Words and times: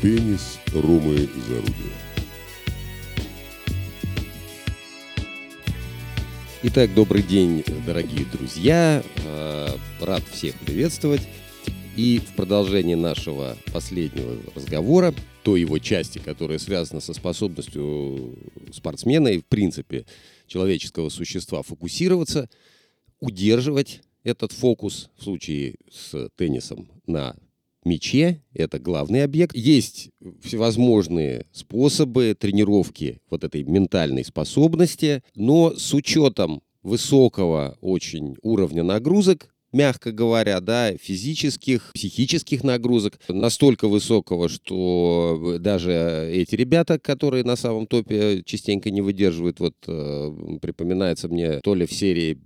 Теннис 0.00 0.60
Ромы 0.72 1.28
Зарубина. 1.48 1.92
Итак, 6.62 6.94
добрый 6.94 7.24
день, 7.24 7.64
дорогие 7.84 8.24
друзья. 8.26 9.02
Э, 9.24 9.70
Рад 10.00 10.22
всех 10.30 10.54
приветствовать. 10.60 11.22
И 11.96 12.20
в 12.20 12.36
продолжении 12.36 12.94
нашего 12.94 13.56
последнего 13.72 14.36
разговора, 14.54 15.12
той 15.42 15.62
его 15.62 15.80
части, 15.80 16.20
которая 16.20 16.58
связана 16.58 17.00
со 17.00 17.12
способностью 17.12 18.38
спортсмена 18.72 19.28
и, 19.28 19.40
в 19.40 19.46
принципе, 19.46 20.06
человеческого 20.46 21.08
существа 21.08 21.62
фокусироваться, 21.62 22.48
удерживать 23.18 24.02
этот 24.22 24.52
фокус 24.52 25.10
в 25.18 25.24
случае 25.24 25.74
с 25.90 26.28
теннисом 26.36 26.88
на 27.08 27.34
мяче, 27.84 28.42
это 28.52 28.78
главный 28.78 29.24
объект. 29.24 29.54
Есть 29.54 30.10
всевозможные 30.42 31.46
способы 31.52 32.36
тренировки 32.38 33.20
вот 33.30 33.44
этой 33.44 33.64
ментальной 33.64 34.24
способности, 34.24 35.22
но 35.34 35.74
с 35.76 35.92
учетом 35.94 36.62
высокого 36.82 37.76
очень 37.80 38.36
уровня 38.42 38.82
нагрузок, 38.82 39.54
мягко 39.72 40.12
говоря, 40.12 40.60
да, 40.60 40.92
физических, 40.96 41.92
психических 41.94 42.64
нагрузок, 42.64 43.18
настолько 43.28 43.88
высокого, 43.88 44.48
что 44.48 45.58
даже 45.60 46.28
эти 46.32 46.54
ребята, 46.54 46.98
которые 46.98 47.44
на 47.44 47.56
самом 47.56 47.86
топе 47.86 48.42
частенько 48.44 48.90
не 48.90 49.00
выдерживают, 49.00 49.60
вот 49.60 49.74
э, 49.86 50.58
припоминается 50.60 51.28
мне 51.28 51.60
то 51.60 51.74
ли 51.74 51.86
в 51.86 51.92
серии 51.92 52.38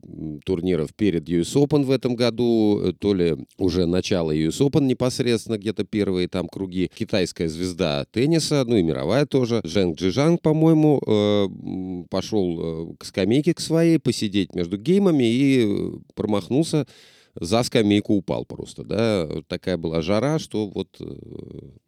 турниров 0.45 0.95
перед 0.95 1.29
US 1.29 1.55
Open 1.55 1.85
в 1.85 1.91
этом 1.91 2.17
году, 2.17 2.93
то 2.99 3.15
ли 3.15 3.37
уже 3.59 3.87
начало 3.87 4.33
US 4.33 4.61
Open 4.61 4.85
непосредственно, 4.85 5.59
где-то 5.59 5.85
первые 5.85 6.29
там 6.29 6.49
круги, 6.49 6.91
китайская 6.95 7.49
звезда 7.49 8.05
тенниса, 8.11 8.65
ну 8.67 8.77
и 8.77 8.83
мировая 8.83 9.27
тоже, 9.27 9.61
Жен 9.65 9.93
Джижанг, 9.93 10.41
по-моему, 10.43 11.01
э, 11.07 12.07
пошел 12.11 12.93
э, 12.93 12.95
к 12.99 13.05
скамейке 13.05 13.55
к 13.55 13.61
своей 13.61 13.99
посидеть 13.99 14.55
между 14.55 14.77
геймами 14.77 15.25
и 15.25 15.93
промахнулся 16.15 16.87
за 17.35 17.63
скамейку 17.63 18.15
упал 18.15 18.45
просто, 18.45 18.85
да, 18.85 19.29
такая 19.49 19.77
была 19.77 20.03
жара, 20.03 20.39
что 20.39 20.69
вот 20.69 20.97
э, 21.01 21.05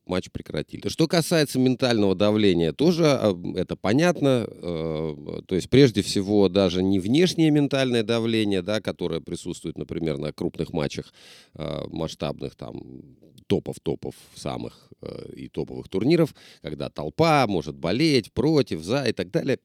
матч 0.06 0.30
прекратили. 0.30 0.88
Что 0.88 1.06
касается 1.06 1.58
ментального 1.58 2.14
давления, 2.14 2.72
тоже 2.72 3.04
а, 3.06 3.34
это 3.54 3.76
понятно, 3.76 4.46
э, 4.48 5.42
то 5.46 5.54
есть 5.54 5.68
прежде 5.68 6.02
всего 6.02 6.48
даже 6.48 6.82
не 6.82 6.98
внешнее 6.98 7.50
ментальное 7.50 8.02
давление, 8.02 8.62
да, 8.62 8.80
которое 8.80 9.20
присутствует, 9.20 9.76
например, 9.76 10.16
на 10.16 10.32
крупных 10.32 10.72
матчах 10.72 11.12
э, 11.54 11.84
масштабных 11.88 12.54
там 12.54 13.16
топов-топов 13.46 14.14
самых 14.34 14.90
и 15.36 15.48
топовых 15.48 15.90
турниров, 15.90 16.34
когда 16.62 16.88
толпа 16.88 17.46
может 17.46 17.76
болеть 17.76 18.32
против, 18.32 18.82
за 18.82 19.04
и 19.04 19.12
так 19.12 19.30
далее 19.30 19.58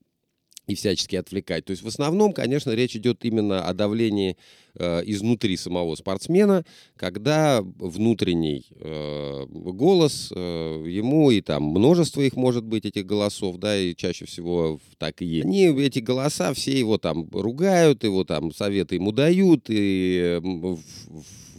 и 0.69 0.75
всячески 0.75 1.16
отвлекать. 1.16 1.66
То 1.66 1.72
есть 1.72 1.83
в 1.83 1.88
основном, 1.88 2.31
конечно, 2.31 2.72
речь 2.72 2.95
идет 2.95 3.25
именно 3.25 3.66
о 3.66 3.73
давлении 3.73 4.38
э, 4.80 5.03
изнутри 5.05 5.58
самого 5.58 5.95
спортсмена, 5.95 6.66
когда 6.95 7.61
внутренний 7.61 8.66
э, 8.72 9.45
голос, 9.47 10.31
э, 10.35 10.83
ему 10.88 11.31
и 11.31 11.41
там 11.41 11.63
множество 11.63 12.22
их 12.22 12.35
может 12.35 12.63
быть, 12.63 12.85
этих 12.85 13.05
голосов, 13.05 13.57
да, 13.57 13.77
и 13.77 13.95
чаще 13.95 14.25
всего 14.25 14.80
так 14.97 15.22
и 15.22 15.25
есть. 15.25 15.45
Они, 15.45 15.66
эти 15.66 16.00
голоса, 16.00 16.53
все 16.53 16.77
его 16.77 16.97
там 16.97 17.27
ругают, 17.31 18.03
его 18.03 18.23
там 18.23 18.52
советы 18.52 18.95
ему 18.95 19.11
дают, 19.11 19.66
и 19.67 20.39
в, 20.41 20.80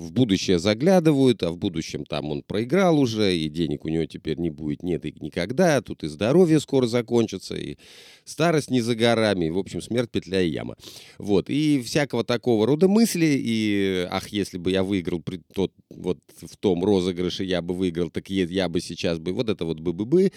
в 0.00 0.12
будущее 0.12 0.58
заглядывают, 0.58 1.42
а 1.42 1.50
в 1.50 1.58
будущем 1.58 2.06
там 2.06 2.30
он 2.30 2.42
проиграл 2.42 2.98
уже, 2.98 3.36
и 3.36 3.50
денег 3.50 3.84
у 3.84 3.88
него 3.88 4.06
теперь 4.06 4.38
не 4.38 4.48
будет, 4.48 4.82
нет 4.82 5.04
и 5.04 5.14
никогда, 5.20 5.82
тут 5.82 6.02
и 6.04 6.08
здоровье 6.08 6.58
скоро 6.58 6.86
закончится, 6.86 7.54
и 7.54 7.76
старость 8.24 8.70
не 8.70 8.80
за 8.80 8.94
горами, 8.94 9.50
в 9.50 9.58
общем, 9.58 9.82
смерть, 9.82 10.10
петля 10.10 10.40
и 10.40 10.48
яма. 10.48 10.76
Вот, 11.18 11.50
и 11.50 11.82
всякого 11.82 12.24
такого 12.24 12.66
рода 12.66 12.88
мысли, 12.88 13.09
и, 13.18 14.06
ах, 14.10 14.28
если 14.28 14.58
бы 14.58 14.70
я 14.70 14.82
выиграл 14.82 15.20
при 15.20 15.40
тот, 15.54 15.72
вот 15.90 16.18
в 16.40 16.56
том 16.56 16.84
розыгрыше, 16.84 17.44
я 17.44 17.62
бы 17.62 17.74
выиграл, 17.74 18.10
так 18.10 18.30
я 18.30 18.68
бы 18.68 18.80
сейчас 18.80 19.18
бы, 19.18 19.32
вот 19.32 19.48
это 19.48 19.64
вот 19.64 19.80
бы-бы-бы, 19.80 20.30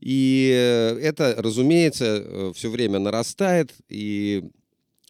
и 0.00 0.50
э, 0.52 0.98
это, 1.00 1.36
разумеется, 1.38 2.04
э, 2.24 2.52
все 2.56 2.70
время 2.70 2.98
нарастает, 2.98 3.72
и 3.88 4.42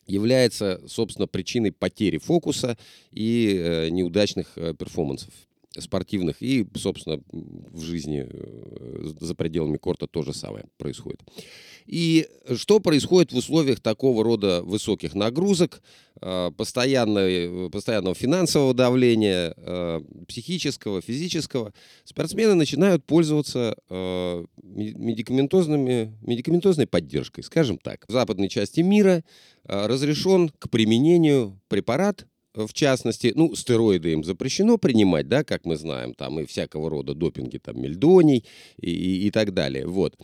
является, 0.07 0.83
собственно, 0.87 1.27
причиной 1.27 1.73
потери 1.73 2.19
фокуса 2.19 2.77
и 3.11 3.55
э, 3.57 3.89
неудачных 3.89 4.55
перформансов 4.79 5.31
спортивных 5.79 6.43
и, 6.43 6.67
собственно, 6.77 7.21
в 7.31 7.81
жизни 7.81 8.27
э, 8.29 9.13
за 9.21 9.35
пределами 9.35 9.77
корта 9.77 10.07
то 10.07 10.23
же 10.23 10.33
самое 10.35 10.67
происходит. 10.79 11.21
И 11.87 12.29
что 12.57 12.81
происходит 12.81 13.33
в 13.33 13.37
условиях 13.37 13.81
такого 13.81 14.23
рода 14.23 14.63
высоких 14.63 15.15
нагрузок, 15.15 15.83
э, 16.21 16.51
постоянного, 16.57 18.15
финансового 18.15 18.75
давления, 18.75 19.55
э, 19.57 20.01
психического, 20.29 21.01
физического? 21.01 21.73
Спортсмены 22.05 22.55
начинают 22.55 23.05
пользоваться 23.05 23.77
медикаментозными, 24.63 26.17
медикаментозной 26.23 26.87
поддержкой, 26.87 27.43
скажем 27.43 27.79
так. 27.79 28.05
В 28.09 28.13
западной 28.13 28.49
части 28.49 28.81
мира 28.81 29.25
разрешен 29.65 30.51
к 30.51 30.69
применению 30.71 31.61
препарат, 31.69 32.27
в 32.55 32.73
частности, 32.73 33.33
ну, 33.35 33.55
стероиды 33.55 34.13
им 34.13 34.25
запрещено 34.25 34.79
принимать, 34.79 35.29
да, 35.29 35.45
как 35.45 35.65
мы 35.65 35.77
знаем, 35.77 36.15
там 36.15 36.41
и 36.41 36.47
всякого 36.47 36.91
рода 36.91 37.15
допинги, 37.15 37.59
там, 37.59 37.81
мельдоний 37.81 38.45
и, 38.79 38.91
и, 38.91 39.27
и 39.27 39.31
так 39.31 39.55
далее, 39.55 39.87
вот. 39.87 40.17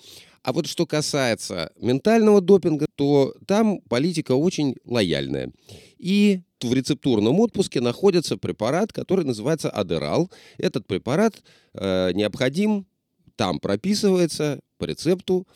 А 0.42 0.52
вот 0.52 0.66
что 0.66 0.86
касается 0.86 1.72
ментального 1.78 2.40
допинга, 2.40 2.86
то 2.94 3.34
там 3.46 3.80
политика 3.88 4.32
очень 4.32 4.76
лояльная. 4.84 5.52
И 5.98 6.40
в 6.62 6.72
рецептурном 6.72 7.38
отпуске 7.40 7.80
находится 7.80 8.36
препарат, 8.36 8.92
который 8.92 9.24
называется 9.24 9.68
Адерал. 9.68 10.30
Этот 10.56 10.86
препарат 10.86 11.42
э, 11.74 12.12
необходим, 12.14 12.86
там 13.36 13.60
прописывается 13.60 14.60
по 14.78 14.84
рецепту 14.84 15.46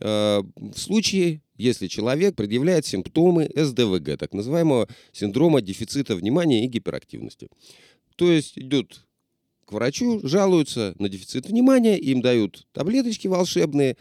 э, 0.00 0.42
в 0.56 0.78
случае 0.78 1.40
если 1.62 1.86
человек 1.86 2.34
предъявляет 2.34 2.84
симптомы 2.84 3.48
СДВГ, 3.54 4.18
так 4.18 4.34
называемого 4.34 4.88
синдрома 5.12 5.60
дефицита 5.60 6.16
внимания 6.16 6.64
и 6.64 6.68
гиперактивности. 6.68 7.48
То 8.16 8.30
есть 8.30 8.58
идут 8.58 9.06
к 9.64 9.72
врачу, 9.72 10.20
жалуются 10.26 10.94
на 10.98 11.08
дефицит 11.08 11.46
внимания, 11.46 11.96
им 11.98 12.20
дают 12.20 12.66
таблеточки 12.72 13.28
волшебные, 13.28 13.96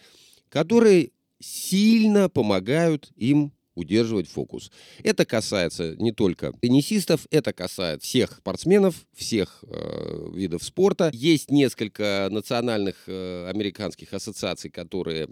которые 0.49 1.11
сильно 1.39 2.29
помогают 2.29 3.11
им 3.16 3.53
удерживать 3.75 4.28
фокус. 4.28 4.72
Это 5.03 5.25
касается 5.25 5.95
не 5.95 6.11
только 6.11 6.51
теннисистов, 6.61 7.25
это 7.31 7.53
касается 7.53 8.05
всех 8.05 8.38
спортсменов, 8.38 9.05
всех 9.16 9.63
э, 9.67 10.29
видов 10.35 10.63
спорта. 10.63 11.09
Есть 11.13 11.51
несколько 11.51 12.28
национальных 12.31 13.03
э, 13.07 13.47
американских 13.49 14.13
ассоциаций, 14.13 14.69
которые 14.69 15.29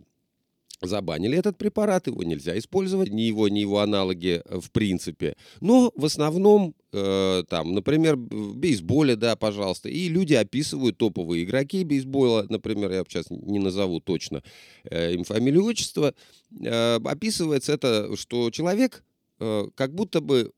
забанили 0.81 1.37
этот 1.37 1.57
препарат, 1.57 2.07
его 2.07 2.23
нельзя 2.23 2.57
использовать, 2.57 3.09
ни 3.09 3.21
его, 3.21 3.47
ни 3.47 3.59
его 3.59 3.79
аналоги 3.79 4.41
э, 4.43 4.59
в 4.59 4.71
принципе. 4.71 5.35
Но 5.61 5.91
в 5.95 6.05
основном, 6.05 6.75
э, 6.93 7.43
там, 7.49 7.73
например, 7.73 8.15
в 8.15 8.55
бейсболе, 8.55 9.15
да, 9.15 9.35
пожалуйста, 9.35 9.89
и 9.89 10.07
люди 10.07 10.33
описывают 10.33 10.97
топовые 10.97 11.43
игроки 11.43 11.83
бейсбола, 11.83 12.45
например, 12.49 12.91
я 12.91 13.03
сейчас 13.07 13.29
не 13.29 13.59
назову 13.59 13.99
точно 13.99 14.43
э, 14.83 15.13
им 15.13 15.23
фамилию, 15.23 15.63
отчество, 15.65 16.13
э, 16.59 16.95
описывается 17.03 17.73
это, 17.73 18.15
что 18.15 18.49
человек 18.51 19.03
э, 19.39 19.67
как 19.75 19.93
будто 19.93 20.21
бы 20.21 20.51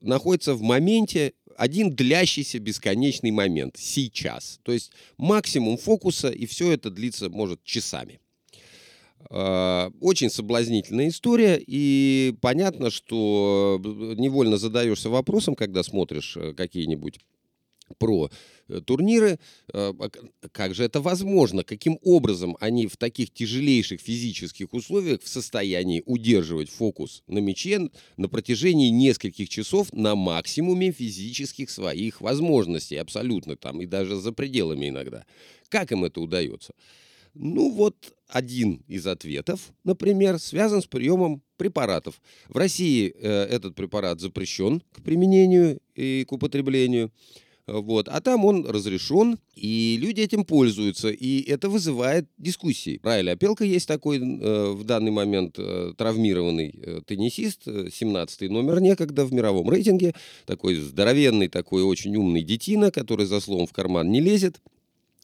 находится 0.00 0.54
в 0.54 0.62
моменте, 0.62 1.32
один 1.56 1.94
длящийся 1.94 2.58
бесконечный 2.58 3.30
момент, 3.30 3.76
сейчас. 3.78 4.58
То 4.62 4.72
есть 4.72 4.92
максимум 5.16 5.78
фокуса, 5.78 6.28
и 6.28 6.46
все 6.46 6.72
это 6.72 6.90
длится, 6.90 7.30
может, 7.30 7.62
часами. 7.64 8.20
А, 9.30 9.90
очень 10.00 10.30
соблазнительная 10.30 11.08
история, 11.08 11.62
и 11.64 12.34
понятно, 12.40 12.90
что 12.90 13.80
э, 13.82 14.14
невольно 14.18 14.58
задаешься 14.58 15.08
вопросом, 15.08 15.54
когда 15.54 15.82
смотришь 15.82 16.36
э, 16.36 16.52
какие-нибудь 16.52 17.18
про 17.98 18.30
э, 18.68 18.80
турниры, 18.80 19.38
а 19.72 19.92
как 20.52 20.74
же 20.74 20.84
это 20.84 21.00
возможно, 21.00 21.64
каким 21.64 21.98
образом 22.02 22.56
они 22.60 22.86
в 22.86 22.96
таких 22.96 23.30
тяжелейших 23.30 24.00
физических 24.00 24.72
условиях 24.72 25.22
в 25.22 25.28
состоянии 25.28 26.02
удерживать 26.06 26.70
фокус 26.70 27.22
на 27.26 27.38
мяче 27.38 27.90
на 28.16 28.28
протяжении 28.28 28.88
нескольких 28.88 29.48
часов 29.48 29.92
на 29.92 30.14
максимуме 30.14 30.92
физических 30.92 31.70
своих 31.70 32.20
возможностей, 32.20 32.96
абсолютно 32.96 33.56
там, 33.56 33.80
и 33.80 33.86
даже 33.86 34.16
за 34.16 34.32
пределами 34.32 34.88
иногда. 34.88 35.24
Как 35.68 35.92
им 35.92 36.04
это 36.04 36.20
удается? 36.20 36.72
Ну 37.34 37.70
вот 37.70 37.96
один 38.28 38.82
из 38.86 39.06
ответов, 39.06 39.72
например, 39.82 40.38
связан 40.38 40.82
с 40.82 40.86
приемом 40.86 41.42
препаратов. 41.56 42.20
В 42.48 42.56
России 42.56 43.12
э, 43.14 43.28
этот 43.44 43.74
препарат 43.74 44.20
запрещен 44.20 44.82
к 44.92 45.02
применению 45.02 45.80
и 45.94 46.24
к 46.24 46.32
употреблению. 46.32 47.10
Вот. 47.66 48.08
А 48.08 48.20
там 48.20 48.44
он 48.44 48.66
разрешен, 48.66 49.38
и 49.54 49.96
люди 49.98 50.20
этим 50.20 50.44
пользуются, 50.44 51.08
и 51.08 51.40
это 51.48 51.70
вызывает 51.70 52.28
дискуссии. 52.36 53.00
Райли 53.02 53.30
Опелка 53.30 53.64
есть 53.64 53.88
такой 53.88 54.18
э, 54.18 54.70
в 54.72 54.84
данный 54.84 55.10
момент 55.10 55.58
э, 55.58 55.94
травмированный 55.96 56.74
э, 56.76 57.00
теннисист, 57.06 57.66
17-й 57.66 58.48
номер 58.48 58.80
некогда 58.80 59.24
в 59.24 59.32
мировом 59.32 59.70
рейтинге, 59.70 60.14
такой 60.44 60.74
здоровенный, 60.74 61.48
такой 61.48 61.82
очень 61.82 62.14
умный 62.16 62.42
детина, 62.42 62.90
который 62.90 63.24
за 63.24 63.40
словом 63.40 63.66
в 63.66 63.72
карман 63.72 64.10
не 64.10 64.20
лезет. 64.20 64.60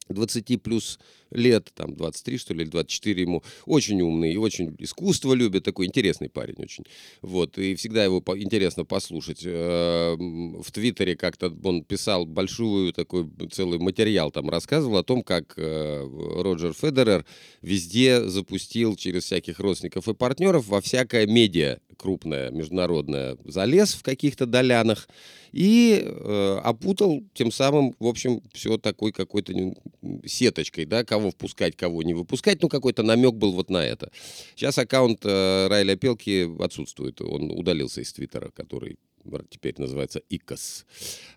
20 0.08 0.62
плюс 0.62 0.98
лет, 1.30 1.70
там 1.74 1.94
23, 1.94 2.38
что 2.38 2.54
ли, 2.54 2.62
или 2.62 2.70
24 2.70 3.22
ему, 3.22 3.42
очень 3.66 4.00
умный, 4.00 4.36
очень 4.36 4.74
искусство 4.78 5.34
любит, 5.34 5.64
такой 5.64 5.86
интересный 5.86 6.28
парень 6.28 6.56
очень. 6.58 6.84
Вот, 7.22 7.58
и 7.58 7.74
всегда 7.74 8.04
его 8.04 8.22
интересно 8.36 8.84
послушать. 8.84 9.42
Эм, 9.44 10.62
в 10.62 10.70
Твиттере 10.72 11.16
как-то 11.16 11.52
он 11.64 11.84
писал 11.84 12.26
большую 12.26 12.92
такой 12.92 13.28
целый 13.50 13.78
материал, 13.78 14.30
там 14.30 14.48
рассказывал 14.50 14.98
о 14.98 15.04
том, 15.04 15.22
как 15.22 15.54
э, 15.56 16.42
Роджер 16.42 16.72
Федерер 16.72 17.24
везде 17.62 18.28
запустил 18.28 18.96
через 18.96 19.24
всяких 19.24 19.58
родственников 19.60 20.08
и 20.08 20.14
партнеров 20.14 20.66
во 20.66 20.80
всякое 20.80 21.26
медиа 21.26 21.78
крупное, 22.00 22.50
международное, 22.50 23.36
залез 23.44 23.92
в 23.92 24.02
каких-то 24.02 24.46
долянах 24.46 25.06
и 25.52 26.02
э, 26.02 26.60
опутал 26.64 27.22
тем 27.34 27.52
самым, 27.52 27.94
в 27.98 28.06
общем, 28.06 28.40
все 28.54 28.78
такой 28.78 29.12
какой-то 29.12 29.52
сеточкой, 30.24 30.86
да, 30.86 31.04
кого 31.04 31.19
впускать, 31.28 31.76
кого 31.76 32.02
не 32.02 32.14
выпускать. 32.14 32.62
Ну, 32.62 32.70
какой-то 32.70 33.02
намек 33.02 33.34
был 33.34 33.52
вот 33.52 33.68
на 33.68 33.84
это. 33.84 34.10
Сейчас 34.54 34.78
аккаунт 34.78 35.20
э, 35.24 35.66
Райля 35.68 35.96
Пелки 35.96 36.48
отсутствует. 36.62 37.20
Он 37.20 37.50
удалился 37.50 38.00
из 38.00 38.10
Твиттера, 38.14 38.50
который 38.50 38.96
теперь 39.50 39.74
называется 39.76 40.22
ИКОС. 40.30 40.86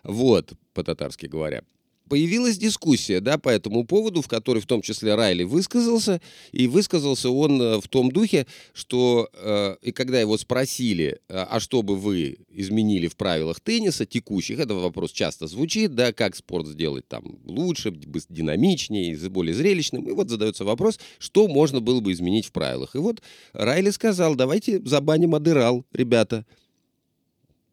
Вот, 0.04 0.54
по-татарски 0.72 1.26
говоря 1.26 1.62
появилась 2.08 2.58
дискуссия 2.58 3.20
да, 3.20 3.38
по 3.38 3.48
этому 3.48 3.84
поводу, 3.84 4.22
в 4.22 4.28
которой 4.28 4.60
в 4.60 4.66
том 4.66 4.82
числе 4.82 5.14
Райли 5.14 5.44
высказался, 5.44 6.20
и 6.52 6.66
высказался 6.66 7.30
он 7.30 7.60
э, 7.60 7.80
в 7.80 7.88
том 7.88 8.10
духе, 8.10 8.46
что 8.72 9.28
э, 9.32 9.76
и 9.82 9.92
когда 9.92 10.20
его 10.20 10.36
спросили, 10.38 11.18
э, 11.28 11.46
а 11.48 11.60
что 11.60 11.82
бы 11.82 11.96
вы 11.96 12.38
изменили 12.50 13.08
в 13.08 13.16
правилах 13.16 13.60
тенниса 13.60 14.06
текущих, 14.06 14.58
этот 14.58 14.80
вопрос 14.80 15.12
часто 15.12 15.46
звучит, 15.46 15.94
да, 15.94 16.12
как 16.12 16.36
спорт 16.36 16.66
сделать 16.66 17.08
там 17.08 17.38
лучше, 17.44 17.90
динамичнее, 17.90 19.16
более 19.28 19.54
зрелищным, 19.54 20.08
и 20.08 20.12
вот 20.12 20.28
задается 20.28 20.64
вопрос, 20.64 20.98
что 21.18 21.48
можно 21.48 21.80
было 21.80 22.00
бы 22.00 22.12
изменить 22.12 22.46
в 22.46 22.52
правилах. 22.52 22.94
И 22.94 22.98
вот 22.98 23.22
Райли 23.52 23.90
сказал, 23.90 24.34
давайте 24.34 24.80
забаним 24.84 25.34
Адерал, 25.34 25.84
ребята, 25.92 26.46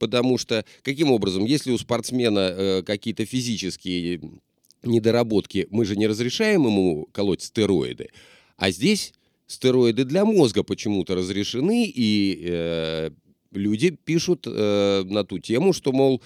Потому 0.01 0.39
что 0.39 0.65
каким 0.81 1.11
образом, 1.11 1.45
если 1.45 1.69
у 1.69 1.77
спортсмена 1.77 2.39
э, 2.39 2.81
какие-то 2.81 3.23
физические 3.23 4.19
недоработки, 4.81 5.67
мы 5.69 5.85
же 5.85 5.95
не 5.95 6.07
разрешаем 6.07 6.65
ему 6.65 7.07
колоть 7.11 7.43
стероиды, 7.43 8.09
а 8.57 8.71
здесь 8.71 9.13
стероиды 9.45 10.03
для 10.03 10.25
мозга 10.25 10.63
почему-то 10.63 11.13
разрешены, 11.13 11.85
и 11.85 12.41
э, 12.43 13.11
люди 13.51 13.91
пишут 13.91 14.47
э, 14.47 15.03
на 15.05 15.23
ту 15.23 15.37
тему, 15.37 15.71
что, 15.71 15.91
мол, 15.91 16.23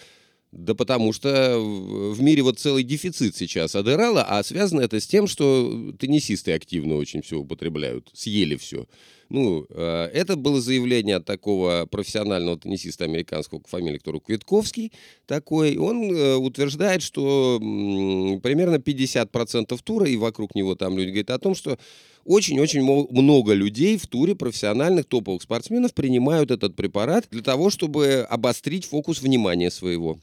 да 0.55 0.73
потому 0.73 1.11
что 1.11 1.59
в 1.59 2.21
мире 2.21 2.41
вот 2.41 2.59
целый 2.59 2.83
дефицит 2.83 3.35
сейчас 3.35 3.75
адерала, 3.75 4.23
а 4.23 4.41
связано 4.43 4.81
это 4.81 4.99
с 4.99 5.07
тем, 5.07 5.27
что 5.27 5.93
теннисисты 5.99 6.53
активно 6.53 6.95
очень 6.95 7.21
все 7.21 7.37
употребляют, 7.37 8.09
съели 8.13 8.55
все. 8.55 8.87
Ну, 9.29 9.65
э, 9.69 10.09
это 10.13 10.35
было 10.35 10.61
заявление 10.61 11.17
от 11.17 11.25
такого 11.25 11.87
профессионального 11.87 12.57
теннисиста 12.57 13.05
американского 13.05 13.61
фамилии, 13.67 13.97
который 13.97 14.21
Квитковский 14.21 14.93
такой. 15.25 15.77
Он 15.77 16.03
э, 16.15 16.35
утверждает, 16.35 17.01
что 17.01 17.57
примерно 17.59 18.75
50% 18.75 19.77
тура, 19.83 20.07
и 20.07 20.15
вокруг 20.15 20.55
него 20.55 20.75
там 20.75 20.97
люди 20.97 21.09
говорят 21.09 21.31
о 21.31 21.39
том, 21.39 21.55
что 21.55 21.77
очень-очень 22.23 22.83
много 22.83 23.53
людей 23.53 23.97
в 23.97 24.07
туре 24.07 24.35
профессиональных 24.35 25.05
топовых 25.05 25.41
спортсменов 25.41 25.93
принимают 25.93 26.51
этот 26.51 26.75
препарат 26.75 27.27
для 27.29 27.41
того, 27.41 27.69
чтобы 27.69 28.25
обострить 28.29 28.85
фокус 28.85 29.21
внимания 29.21 29.69
своего. 29.69 30.17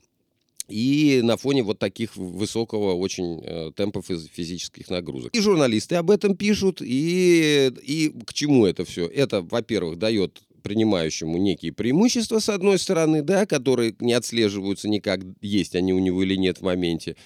И 0.73 1.21
на 1.23 1.37
фоне 1.37 1.63
вот 1.63 1.79
таких 1.79 2.17
высокого 2.17 2.95
очень 2.95 3.43
э, 3.45 3.73
темпов 3.77 4.07
физических 4.07 4.89
нагрузок. 4.89 5.35
И 5.35 5.41
журналисты 5.41 5.97
об 5.97 6.11
этом 6.11 6.35
пишут, 6.35 6.81
и, 6.81 7.71
и 7.83 8.11
к 8.25 8.33
чему 8.33 8.65
это 8.65 8.87
все? 8.87 9.07
Это, 9.07 9.43
во-первых, 9.43 9.99
дает 9.99 10.41
принимающему 10.63 11.37
некие 11.37 11.73
преимущества, 11.75 12.39
с 12.39 12.49
одной 12.49 12.79
стороны, 12.79 13.21
да, 13.21 13.45
которые 13.45 13.95
не 14.01 14.15
отслеживаются 14.15 14.89
никак, 14.89 15.21
есть 15.43 15.77
они 15.77 15.93
у 15.93 15.99
него 15.99 16.23
или 16.23 16.37
нет 16.37 16.59
в 16.59 16.63
моменте. 16.63 17.17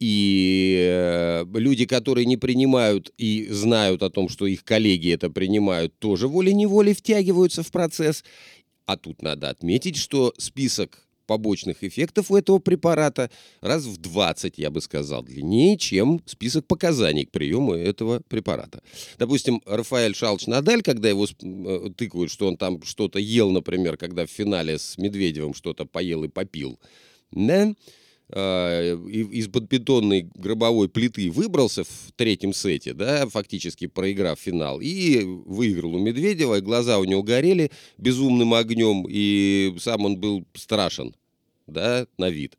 И 0.00 0.76
э, 0.80 1.44
люди, 1.54 1.86
которые 1.86 2.24
не 2.24 2.36
принимают 2.36 3.12
и 3.16 3.46
знают 3.48 4.02
о 4.02 4.10
том, 4.10 4.28
что 4.28 4.46
их 4.46 4.64
коллеги 4.64 5.12
это 5.12 5.30
принимают, 5.30 5.96
тоже 6.00 6.26
волей-неволей 6.26 6.94
втягиваются 6.94 7.62
в 7.62 7.70
процесс. 7.70 8.24
А 8.86 8.96
тут 8.96 9.22
надо 9.22 9.50
отметить, 9.50 9.96
что 9.96 10.34
список 10.36 11.07
побочных 11.28 11.84
эффектов 11.84 12.30
у 12.30 12.36
этого 12.36 12.58
препарата 12.58 13.30
раз 13.60 13.84
в 13.84 13.98
20, 13.98 14.58
я 14.58 14.70
бы 14.70 14.80
сказал, 14.80 15.22
длиннее, 15.22 15.76
чем 15.76 16.20
список 16.24 16.66
показаний 16.66 17.26
к 17.26 17.30
приему 17.30 17.74
этого 17.74 18.22
препарата. 18.28 18.82
Допустим, 19.18 19.62
Рафаэль 19.66 20.16
Шалч 20.16 20.46
Надаль, 20.46 20.82
когда 20.82 21.08
его 21.08 21.26
э, 21.26 21.90
тыкают, 21.96 22.32
что 22.32 22.48
он 22.48 22.56
там 22.56 22.82
что-то 22.82 23.18
ел, 23.18 23.50
например, 23.50 23.96
когда 23.98 24.24
в 24.26 24.30
финале 24.30 24.78
с 24.78 24.96
Медведевым 24.96 25.54
что-то 25.54 25.84
поел 25.84 26.24
и 26.24 26.28
попил, 26.28 26.80
да, 27.30 27.74
э, 28.30 28.96
из-под 29.32 29.64
бетонной 29.64 30.30
гробовой 30.34 30.88
плиты 30.88 31.30
выбрался 31.30 31.84
в 31.84 32.12
третьем 32.16 32.52
сете, 32.52 32.94
да, 32.94 33.28
фактически 33.28 33.86
проиграв 33.86 34.38
финал, 34.38 34.80
и 34.80 35.22
выиграл 35.24 35.94
у 35.94 35.98
Медведева, 35.98 36.58
и 36.58 36.60
глаза 36.60 36.98
у 36.98 37.04
него 37.04 37.22
горели 37.22 37.70
безумным 37.96 38.54
огнем, 38.54 39.06
и 39.08 39.74
сам 39.78 40.04
он 40.04 40.16
был 40.18 40.44
страшен 40.54 41.14
да, 41.66 42.06
на 42.16 42.30
вид 42.30 42.56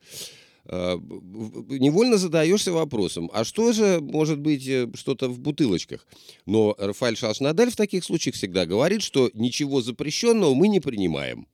а, 0.71 0.97
невольно 0.97 2.17
задаешься 2.17 2.71
вопросом, 2.71 3.29
а 3.33 3.43
что 3.43 3.73
же 3.73 3.99
может 4.01 4.39
быть 4.39 4.67
э, 4.67 4.87
что-то 4.93 5.27
в 5.27 5.39
бутылочках? 5.39 6.05
Но 6.45 6.75
Рафаэль 6.77 7.15
Шалш-Надаль 7.15 7.71
в 7.71 7.75
таких 7.75 8.03
случаях 8.03 8.35
всегда 8.35 8.67
говорит, 8.67 9.01
что 9.01 9.31
ничего 9.33 9.81
запрещенного 9.81 10.53
мы 10.53 10.67
не 10.67 10.79
принимаем. 10.79 11.47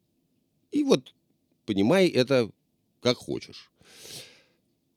И 0.71 0.83
вот 0.83 1.13
понимай 1.65 2.07
это 2.07 2.51
как 3.01 3.15
хочешь. 3.17 3.71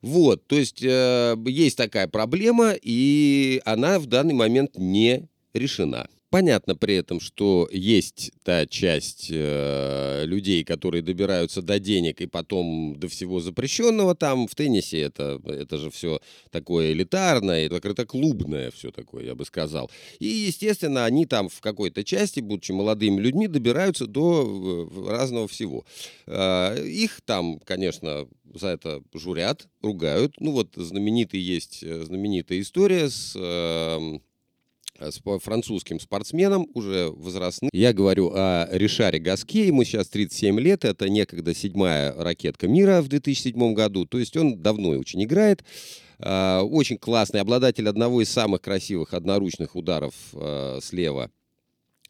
Вот, 0.00 0.47
то 0.47 0.57
есть 0.57 0.83
э, 0.83 1.37
есть 1.47 1.76
такая 1.76 2.07
проблема, 2.07 2.75
и 2.80 3.61
она 3.64 3.99
в 3.99 4.07
данный 4.07 4.35
момент 4.35 4.76
не 4.76 5.28
решена. 5.54 6.09
Понятно 6.30 6.76
при 6.76 6.97
этом, 6.97 7.21
что 7.21 7.66
есть 7.73 8.33
та 8.45 8.66
часть 8.66 9.28
э, 9.30 10.25
людей, 10.26 10.62
которые 10.62 11.00
добираются 11.00 11.62
до 11.62 11.78
денег 11.78 12.21
и 12.21 12.26
потом 12.26 12.97
до 12.99 13.09
всего 13.09 13.40
запрещенного 13.40 14.14
там 14.14 14.47
в 14.47 14.54
теннисе. 14.54 15.00
Это, 15.00 15.40
это 15.47 15.78
же 15.78 15.90
все 15.90 16.21
такое 16.50 16.92
элитарное, 16.92 17.64
это 17.64 18.04
клубное 18.04 18.71
все 18.71 18.90
такое, 18.90 19.25
я 19.25 19.35
бы 19.35 19.47
сказал. 19.47 19.90
И, 20.18 20.26
естественно, 20.26 21.07
они 21.07 21.25
там 21.25 21.49
в 21.49 21.62
какой-то 21.62 22.04
части, 22.04 22.40
будучи 22.40 22.73
молодыми 22.73 23.21
людьми, 23.21 23.49
добираются 23.49 24.07
до 24.07 24.90
э, 24.92 25.11
разного 25.11 25.49
всего. 25.49 25.87
Э, 26.26 26.78
их 26.87 27.23
там, 27.25 27.59
конечно, 27.61 28.28
за 28.55 28.69
это 28.69 29.02
журят, 29.14 29.69
ругают. 29.83 30.35
Ну 30.40 30.52
вот 30.52 30.75
знаменитый 30.76 31.40
есть 31.40 31.83
э, 31.83 32.05
знаменитая 32.05 32.61
история 32.61 33.09
с... 33.09 33.35
Э, 33.37 34.19
с 35.00 35.21
французским 35.21 36.00
спортсменом, 36.00 36.67
уже 36.75 37.09
возрастным. 37.11 37.71
Я 37.73 37.93
говорю 37.93 38.33
о 38.35 38.67
Ришаре 38.69 39.21
Гаске, 39.21 39.69
ему 39.69 39.85
сейчас 39.85 40.09
37 40.09 40.59
лет, 40.59 40.85
это 40.85 41.09
некогда 41.09 41.55
седьмая 41.55 42.12
ракетка 42.14 42.67
мира 42.67 43.00
в 43.00 43.07
2007 43.07 43.75
году, 43.75 44.07
то 44.07 44.19
есть 44.19 44.37
он 44.37 44.61
давно 44.61 44.88
очень 44.88 45.23
играет. 45.23 45.62
Э, 46.19 46.62
очень 46.62 46.99
классный 46.99 47.40
обладатель 47.40 47.88
одного 47.88 48.23
из 48.23 48.28
самых 48.28 48.61
красивых 48.61 49.14
одноручных 49.14 49.76
ударов 49.76 50.14
э, 50.33 50.81
слева 50.83 51.31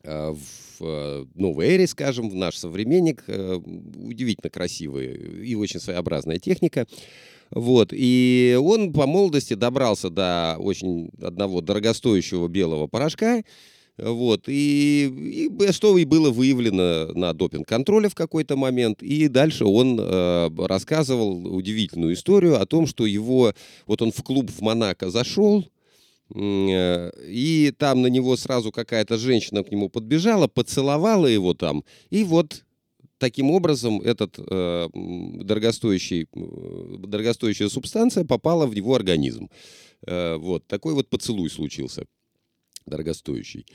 в 0.08 1.26
новой 1.34 1.66
эре, 1.68 1.86
скажем, 1.86 2.30
в 2.30 2.34
наш 2.34 2.56
современник. 2.56 3.24
Удивительно 3.26 4.50
красивая 4.50 5.14
и 5.14 5.54
очень 5.54 5.80
своеобразная 5.80 6.38
техника. 6.38 6.86
Вот. 7.50 7.90
И 7.92 8.58
он 8.60 8.92
по 8.92 9.06
молодости 9.06 9.54
добрался 9.54 10.10
до 10.10 10.56
очень 10.58 11.10
одного 11.20 11.60
дорогостоящего 11.60 12.48
белого 12.48 12.86
порошка. 12.86 13.42
Вот, 13.98 14.44
и, 14.46 15.48
и 15.58 15.72
что 15.72 15.98
и 15.98 16.04
было 16.04 16.30
выявлено 16.30 17.12
на 17.14 17.32
допинг-контроле 17.32 18.08
в 18.08 18.14
какой-то 18.14 18.56
момент. 18.56 19.02
И 19.02 19.26
дальше 19.26 19.64
он 19.64 19.98
э, 20.00 20.50
рассказывал 20.56 21.52
удивительную 21.52 22.14
историю 22.14 22.62
о 22.62 22.66
том, 22.66 22.86
что 22.86 23.06
его, 23.06 23.52
вот 23.86 24.00
он 24.00 24.12
в 24.12 24.22
клуб 24.22 24.52
в 24.52 24.60
Монако 24.60 25.10
зашел, 25.10 25.64
э, 25.64 25.77
и 26.34 27.72
там 27.78 28.02
на 28.02 28.08
него 28.08 28.36
сразу 28.36 28.70
какая-то 28.70 29.16
женщина 29.16 29.64
к 29.64 29.70
нему 29.70 29.88
подбежала, 29.88 30.46
поцеловала 30.46 31.26
его 31.26 31.54
там, 31.54 31.84
и 32.10 32.24
вот 32.24 32.64
таким 33.18 33.50
образом 33.50 34.00
этот 34.00 34.38
э, 34.38 34.88
дорогостоящий, 34.94 36.28
э, 36.32 36.96
дорогостоящая 37.06 37.68
субстанция 37.68 38.24
попала 38.24 38.66
в 38.66 38.72
его 38.72 38.94
организм. 38.94 39.50
Э, 40.06 40.36
вот 40.36 40.66
такой 40.66 40.94
вот 40.94 41.08
поцелуй 41.08 41.50
случился, 41.50 42.06
дорогостоящий 42.86 43.66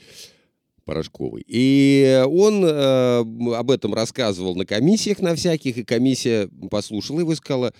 порошковый. 0.84 1.44
И 1.46 2.22
он 2.26 2.64
э, 2.64 3.18
об 3.54 3.70
этом 3.70 3.94
рассказывал 3.94 4.54
на 4.54 4.66
комиссиях 4.66 5.20
на 5.20 5.34
всяких, 5.34 5.78
и 5.78 5.84
комиссия 5.84 6.48
послушала 6.70 7.20
его 7.20 7.32
и 7.32 7.36
сказала, 7.36 7.72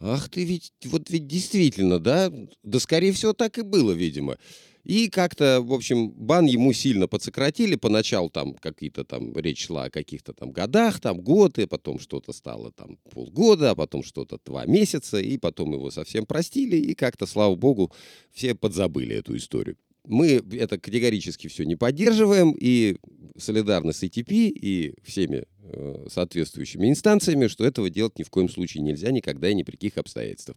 ах 0.00 0.28
ты 0.28 0.44
ведь, 0.44 0.72
вот 0.84 1.10
ведь 1.10 1.26
действительно, 1.26 1.98
да, 1.98 2.32
да 2.62 2.80
скорее 2.80 3.12
всего 3.12 3.32
так 3.32 3.58
и 3.58 3.62
было, 3.62 3.92
видимо. 3.92 4.38
И 4.82 5.08
как-то, 5.10 5.60
в 5.60 5.74
общем, 5.74 6.10
бан 6.10 6.46
ему 6.46 6.72
сильно 6.72 7.06
подсократили. 7.06 7.76
Поначалу 7.76 8.30
там 8.30 8.54
какие-то 8.54 9.04
там 9.04 9.36
речь 9.36 9.66
шла 9.66 9.84
о 9.84 9.90
каких-то 9.90 10.32
там 10.32 10.52
годах, 10.52 11.00
там 11.00 11.20
годы, 11.20 11.66
потом 11.66 11.98
что-то 12.00 12.32
стало 12.32 12.72
там 12.72 12.96
полгода, 13.10 13.70
а 13.70 13.74
потом 13.74 14.02
что-то 14.02 14.38
два 14.44 14.64
месяца, 14.64 15.18
и 15.20 15.36
потом 15.36 15.74
его 15.74 15.90
совсем 15.90 16.24
простили, 16.24 16.76
и 16.76 16.94
как-то, 16.94 17.26
слава 17.26 17.54
богу, 17.56 17.92
все 18.32 18.54
подзабыли 18.54 19.16
эту 19.16 19.36
историю. 19.36 19.76
Мы 20.06 20.42
это 20.52 20.78
категорически 20.78 21.48
все 21.48 21.64
не 21.64 21.76
поддерживаем, 21.76 22.54
и 22.58 22.96
солидарны 23.36 23.92
с 23.92 24.02
ATP 24.02 24.48
и 24.48 24.94
всеми 25.02 25.44
э, 25.62 26.06
соответствующими 26.10 26.88
инстанциями, 26.88 27.46
что 27.46 27.64
этого 27.64 27.90
делать 27.90 28.18
ни 28.18 28.22
в 28.22 28.30
коем 28.30 28.48
случае 28.48 28.82
нельзя, 28.82 29.10
никогда 29.10 29.48
и 29.48 29.54
ни 29.54 29.62
при 29.62 29.72
каких 29.72 29.98
обстоятельствах. 29.98 30.56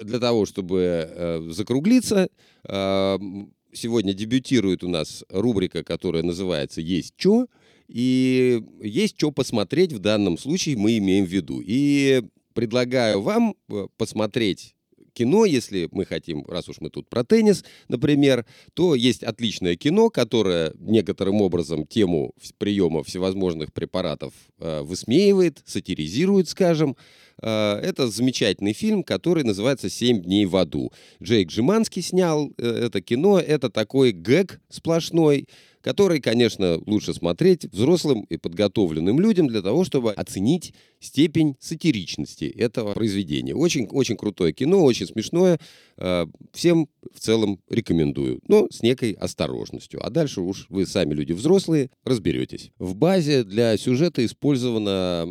Для 0.00 0.18
того, 0.18 0.46
чтобы 0.46 1.08
э, 1.08 1.48
закруглиться, 1.50 2.28
э, 2.64 3.18
сегодня 3.72 4.14
дебютирует 4.14 4.84
у 4.84 4.88
нас 4.88 5.24
рубрика, 5.28 5.82
которая 5.82 6.22
называется 6.22 6.80
«Есть 6.80 7.14
чё?», 7.16 7.46
и 7.88 8.62
есть 8.82 9.16
что 9.16 9.32
посмотреть 9.32 9.92
в 9.92 9.98
данном 9.98 10.38
случае 10.38 10.76
мы 10.76 10.96
имеем 10.98 11.26
в 11.26 11.28
виду. 11.28 11.62
И 11.64 12.22
предлагаю 12.54 13.20
вам 13.20 13.54
э, 13.68 13.86
посмотреть 13.96 14.74
кино, 15.12 15.44
если 15.44 15.88
мы 15.92 16.04
хотим, 16.04 16.44
раз 16.46 16.68
уж 16.68 16.80
мы 16.80 16.90
тут 16.90 17.08
про 17.08 17.24
теннис, 17.24 17.64
например, 17.88 18.46
то 18.74 18.94
есть 18.94 19.22
отличное 19.22 19.76
кино, 19.76 20.10
которое 20.10 20.72
некоторым 20.78 21.40
образом 21.42 21.86
тему 21.86 22.34
приема 22.58 23.02
всевозможных 23.04 23.72
препаратов 23.72 24.32
э, 24.58 24.82
высмеивает, 24.82 25.62
сатиризирует, 25.66 26.48
скажем. 26.48 26.96
Э, 27.42 27.74
это 27.82 28.08
замечательный 28.08 28.72
фильм, 28.72 29.02
который 29.02 29.44
называется 29.44 29.90
«Семь 29.90 30.22
дней 30.22 30.46
в 30.46 30.56
аду». 30.56 30.92
Джейк 31.22 31.48
Джиманский 31.48 32.02
снял 32.02 32.52
э, 32.58 32.66
это 32.66 33.00
кино. 33.00 33.38
Это 33.38 33.70
такой 33.70 34.12
гэг 34.12 34.60
сплошной, 34.68 35.46
который, 35.82 36.20
конечно, 36.20 36.78
лучше 36.86 37.12
смотреть 37.12 37.64
взрослым 37.72 38.22
и 38.22 38.36
подготовленным 38.36 39.20
людям 39.20 39.48
для 39.48 39.62
того, 39.62 39.84
чтобы 39.84 40.12
оценить 40.12 40.74
степень 41.00 41.56
сатиричности 41.60 42.44
этого 42.44 42.94
произведения. 42.94 43.54
Очень, 43.54 43.86
очень 43.88 44.16
крутое 44.16 44.52
кино, 44.52 44.82
очень 44.82 45.06
смешное. 45.06 45.58
Э, 45.96 46.26
всем 46.52 46.88
в 47.14 47.20
целом 47.20 47.60
рекомендую, 47.68 48.40
но 48.48 48.68
с 48.70 48.82
некой 48.82 49.12
осторожностью. 49.12 50.04
А 50.04 50.10
дальше 50.10 50.40
уж 50.40 50.66
вы 50.68 50.86
сами 50.86 51.14
люди 51.14 51.32
взрослые, 51.32 51.90
разберетесь. 52.04 52.70
В 52.78 52.94
базе 52.94 53.44
для 53.44 53.76
сюжета 53.76 54.24
использована 54.24 55.26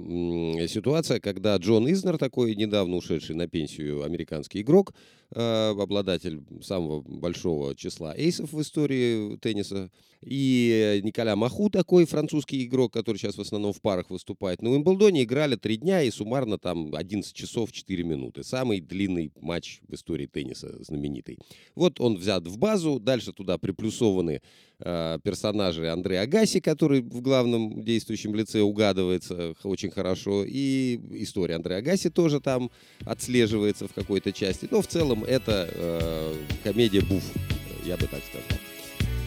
ситуация, 0.67 1.19
когда 1.19 1.55
Джон 1.57 1.91
Изнер, 1.91 2.17
такой 2.17 2.55
недавно 2.55 2.97
ушедший 2.97 3.35
на 3.35 3.47
пенсию 3.47 4.03
американский 4.03 4.61
игрок, 4.61 4.93
э, 5.33 5.69
обладатель 5.69 6.41
самого 6.61 7.01
большого 7.01 7.75
числа 7.75 8.13
эйсов 8.15 8.51
в 8.51 8.61
истории 8.61 9.37
тенниса, 9.37 9.89
и 10.21 11.01
Николя 11.03 11.35
Маху, 11.35 11.69
такой 11.69 12.05
французский 12.05 12.63
игрок, 12.65 12.93
который 12.93 13.17
сейчас 13.17 13.37
в 13.37 13.41
основном 13.41 13.73
в 13.73 13.81
парах 13.81 14.09
выступает, 14.11 14.61
на 14.61 14.69
Уимблдоне 14.69 15.23
играли 15.23 15.55
три 15.55 15.77
дня 15.77 16.03
и 16.03 16.11
суммарно 16.11 16.59
там 16.59 16.93
11 16.93 17.33
часов 17.33 17.71
4 17.71 18.03
минуты. 18.03 18.43
Самый 18.43 18.81
длинный 18.81 19.31
матч 19.41 19.81
в 19.87 19.93
истории 19.95 20.27
тенниса 20.27 20.83
знаменитый. 20.83 21.39
Вот 21.75 21.99
он 21.99 22.17
взят 22.17 22.47
в 22.47 22.57
базу, 22.57 22.99
дальше 22.99 23.33
туда 23.33 23.57
приплюсованы 23.57 24.41
э, 24.79 25.19
персонажи 25.23 25.89
Андрея 25.89 26.21
Агаси, 26.21 26.59
который 26.59 27.01
в 27.01 27.21
главном 27.21 27.83
действующем 27.83 28.35
лице 28.35 28.61
угадывается 28.61 29.53
очень 29.63 29.91
хорошо, 29.91 30.43
и 30.45 30.99
история 31.11 31.55
Андрея 31.55 31.79
Агаси 31.79 32.09
тоже 32.09 32.39
там 32.39 32.71
отслеживается 33.05 33.87
в 33.87 33.93
какой-то 33.93 34.31
части. 34.31 34.67
Но 34.71 34.81
в 34.81 34.87
целом 34.87 35.23
это 35.23 35.69
э, 35.71 36.35
комедия 36.63 37.01
буф, 37.01 37.23
я 37.85 37.97
бы 37.97 38.07
так 38.07 38.21
сказал. 38.23 38.59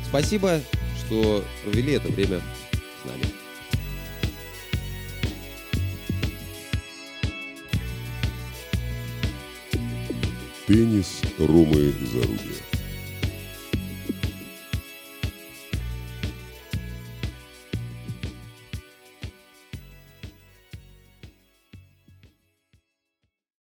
Спасибо, 0.08 0.60
что 1.04 1.44
провели 1.64 1.94
это 1.94 2.08
время 2.08 2.40
с 3.02 3.08
нами. 3.08 3.43
Теннис 10.66 11.20
Ромы 11.38 11.92
Зарубия. 12.10 12.73